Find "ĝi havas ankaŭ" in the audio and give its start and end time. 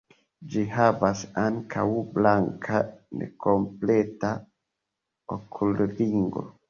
0.51-1.83